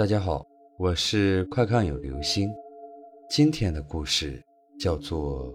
[0.00, 0.46] 大家好，
[0.78, 2.50] 我是快看有流星。
[3.28, 4.42] 今天的故事
[4.80, 5.52] 叫做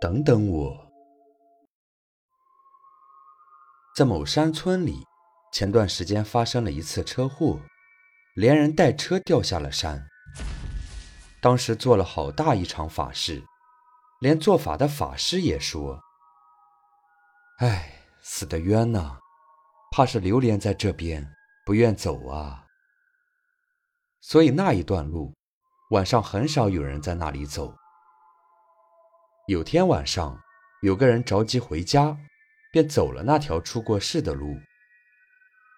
[0.00, 0.70] 等等我》。
[3.96, 4.94] 在某山村里，
[5.52, 7.58] 前段时间发生了一次车祸，
[8.36, 10.00] 连人带车掉下了山。
[11.42, 13.42] 当时做了好大一场法事，
[14.20, 15.98] 连做法的法师也说
[17.58, 19.18] ：“哎，死得冤呐，
[19.90, 21.28] 怕是流连在这边，
[21.66, 22.66] 不愿走啊。”
[24.20, 25.34] 所以那一段路，
[25.90, 27.74] 晚上很少有人在那里走。
[29.46, 30.38] 有天晚上，
[30.82, 32.16] 有个人着急回家，
[32.72, 34.56] 便走了那条出过事的路。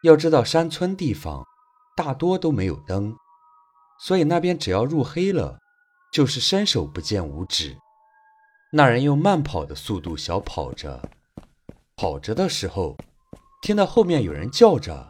[0.02, 1.44] 要知道山村地方
[1.96, 3.16] 大多都没有灯，
[4.00, 5.58] 所以那边只要入黑了，
[6.12, 7.78] 就是伸手不见五指。
[8.72, 11.08] 那人用慢跑的速度小跑着，
[11.94, 12.96] 跑着的时候，
[13.62, 15.08] 听到后面有人叫着：“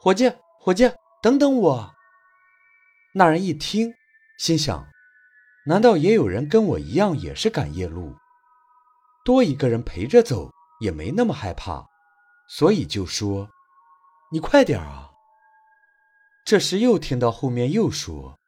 [0.00, 1.94] 伙计，伙计，等等我！”
[3.18, 3.92] 那人一听，
[4.38, 4.86] 心想：
[5.66, 8.16] 难道也有人跟我一样也是赶夜路？
[9.24, 11.84] 多一个人陪着走也没那么害怕，
[12.48, 13.50] 所以就说
[14.30, 15.10] ：“你快点啊！”
[16.46, 18.38] 这时又听到后面又说：“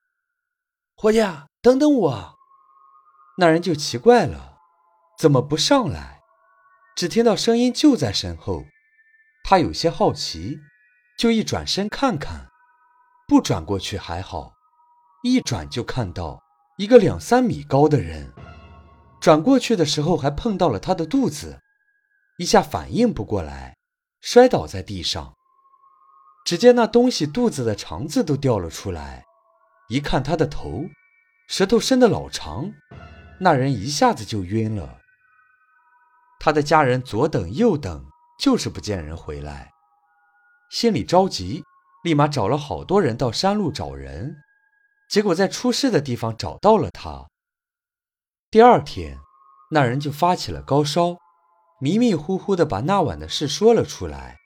[0.94, 1.18] 伙计，
[1.60, 2.38] 等等我！”
[3.38, 4.58] 那人就奇怪了，
[5.18, 6.20] 怎么不上来？
[6.94, 8.66] 只听到声音就在身后，
[9.42, 10.60] 他有些好奇，
[11.18, 12.48] 就一转身看看，
[13.26, 14.54] 不转过去还好。
[15.22, 16.42] 一转就看到
[16.78, 18.32] 一个两三米高的人，
[19.20, 21.60] 转过去的时候还碰到了他的肚子，
[22.38, 23.76] 一下反应不过来，
[24.22, 25.34] 摔倒在地上。
[26.46, 29.24] 只见那东西肚子的肠子都掉了出来，
[29.88, 30.84] 一看他的头，
[31.48, 32.72] 舌头伸得老长，
[33.40, 34.98] 那人一下子就晕了。
[36.38, 38.02] 他的家人左等右等，
[38.38, 39.70] 就是不见人回来，
[40.70, 41.62] 心里着急，
[42.04, 44.34] 立马找了好多人到山路找人。
[45.10, 47.26] 结果在出事的地方找到了他。
[48.48, 49.18] 第二天，
[49.72, 51.16] 那人就发起了高烧，
[51.80, 54.38] 迷迷糊糊的把那晚的事说了出来。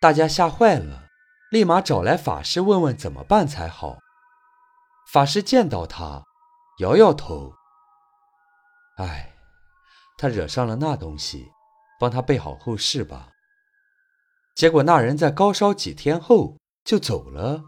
[0.00, 1.08] 大家吓坏了，
[1.50, 3.98] 立马找来法师问问怎么办才好。
[5.12, 6.22] 法师见到他，
[6.78, 7.52] 摇摇头
[8.96, 9.34] ：“哎，
[10.16, 11.50] 他惹上了那东西，
[12.00, 13.28] 帮他备好后事吧。”
[14.56, 17.64] 结果那人在高烧几天后就走了。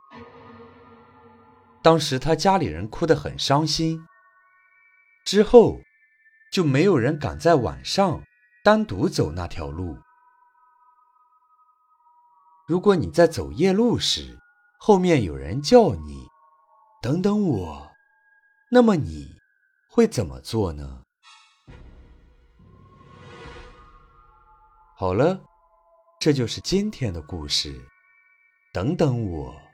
[1.82, 4.06] 当时他家里人哭得很伤心，
[5.24, 5.80] 之后
[6.52, 8.22] 就没有人敢在晚上
[8.62, 9.96] 单独走那条路。
[12.66, 14.38] 如果你在走夜路时，
[14.78, 16.26] 后面有人叫你
[17.02, 17.90] “等等我”，
[18.70, 19.26] 那么你
[19.88, 21.02] 会怎么做呢？
[24.96, 25.40] 好了，
[26.20, 27.88] 这就是今天的故事。
[28.72, 29.69] 等等我。